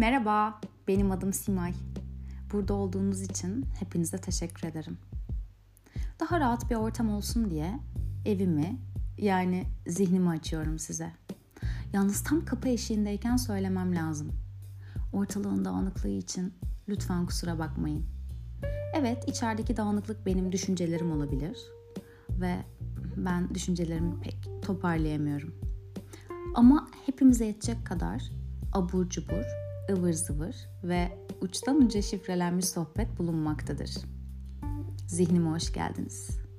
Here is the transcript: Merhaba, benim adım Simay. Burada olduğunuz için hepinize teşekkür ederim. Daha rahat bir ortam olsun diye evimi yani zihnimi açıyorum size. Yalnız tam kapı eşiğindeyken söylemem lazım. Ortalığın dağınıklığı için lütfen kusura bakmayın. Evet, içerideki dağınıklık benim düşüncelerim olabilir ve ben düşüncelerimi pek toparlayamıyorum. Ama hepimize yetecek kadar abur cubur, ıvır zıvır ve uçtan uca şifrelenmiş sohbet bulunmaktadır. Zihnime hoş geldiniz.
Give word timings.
Merhaba, 0.00 0.60
benim 0.88 1.10
adım 1.10 1.32
Simay. 1.32 1.72
Burada 2.52 2.74
olduğunuz 2.74 3.22
için 3.22 3.66
hepinize 3.78 4.18
teşekkür 4.18 4.68
ederim. 4.68 4.98
Daha 6.20 6.40
rahat 6.40 6.70
bir 6.70 6.74
ortam 6.74 7.10
olsun 7.10 7.50
diye 7.50 7.80
evimi 8.26 8.78
yani 9.18 9.66
zihnimi 9.86 10.28
açıyorum 10.28 10.78
size. 10.78 11.12
Yalnız 11.92 12.22
tam 12.22 12.44
kapı 12.44 12.68
eşiğindeyken 12.68 13.36
söylemem 13.36 13.96
lazım. 13.96 14.32
Ortalığın 15.12 15.64
dağınıklığı 15.64 16.08
için 16.08 16.54
lütfen 16.88 17.26
kusura 17.26 17.58
bakmayın. 17.58 18.04
Evet, 18.94 19.28
içerideki 19.28 19.76
dağınıklık 19.76 20.26
benim 20.26 20.52
düşüncelerim 20.52 21.12
olabilir 21.12 21.58
ve 22.30 22.56
ben 23.16 23.54
düşüncelerimi 23.54 24.20
pek 24.20 24.62
toparlayamıyorum. 24.62 25.54
Ama 26.54 26.88
hepimize 27.06 27.46
yetecek 27.46 27.86
kadar 27.86 28.22
abur 28.72 29.08
cubur, 29.08 29.69
ıvır 29.90 30.12
zıvır 30.12 30.56
ve 30.84 31.18
uçtan 31.40 31.82
uca 31.82 32.02
şifrelenmiş 32.02 32.64
sohbet 32.64 33.18
bulunmaktadır. 33.18 33.90
Zihnime 35.06 35.50
hoş 35.50 35.72
geldiniz. 35.72 36.49